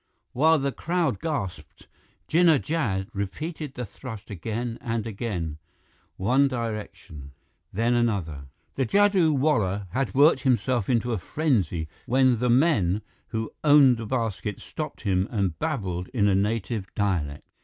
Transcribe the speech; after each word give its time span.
While 0.31 0.57
the 0.57 0.71
crowd 0.71 1.19
gasped, 1.19 1.87
Jinnah 2.27 2.59
Jad 2.63 3.07
repeated 3.13 3.75
the 3.75 3.85
thrust 3.85 4.31
again 4.31 4.79
and 4.81 5.05
again, 5.05 5.59
one 6.17 6.47
direction, 6.47 7.33
then 7.71 7.93
another. 7.93 8.45
The 8.73 8.87
jadoo 8.87 9.31
wallah 9.31 9.85
had 9.91 10.15
worked 10.15 10.41
himself 10.41 10.89
into 10.89 11.13
a 11.13 11.19
frenzy 11.19 11.87
when 12.07 12.39
the 12.39 12.49
men 12.49 13.03
who 13.27 13.51
owned 13.63 13.97
the 13.97 14.07
basket 14.07 14.59
stopped 14.59 15.01
him 15.01 15.27
and 15.29 15.59
babbled 15.59 16.07
in 16.15 16.27
a 16.27 16.33
native 16.33 16.91
dialect. 16.95 17.45